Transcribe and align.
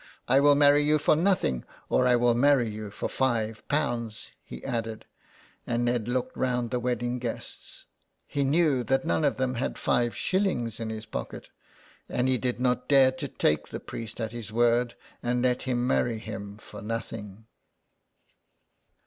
I 0.27 0.39
will 0.39 0.55
marry 0.55 0.81
you 0.81 0.97
for 0.97 1.15
nothing 1.15 1.63
or 1.87 2.07
I 2.07 2.15
will 2.15 2.33
marry 2.33 2.67
you 2.67 2.89
for 2.89 3.07
five 3.07 3.61
pounds," 3.67 4.29
he 4.43 4.65
added, 4.65 5.05
and 5.67 5.85
Ned 5.85 6.07
looked 6.07 6.35
round 6.35 6.71
the 6.71 6.79
wedding 6.79 7.19
guests; 7.19 7.85
he 8.25 8.43
knew 8.43 8.83
that 8.85 9.05
none 9.05 9.21
had 9.21 9.77
five 9.77 10.15
shillings 10.15 10.79
in 10.79 10.89
his 10.89 11.05
pocket, 11.05 11.49
and 12.09 12.27
he 12.27 12.39
did 12.39 12.59
not 12.59 12.89
dare 12.89 13.11
to 13.11 13.27
take 13.27 13.67
the 13.67 13.79
priest 13.79 14.19
at 14.19 14.31
his 14.31 14.51
word 14.51 14.95
and 15.21 15.43
let 15.43 15.61
him 15.69 15.85
marry 15.85 16.17
him 16.17 16.57
for 16.57 16.81
nothing. 16.81 17.45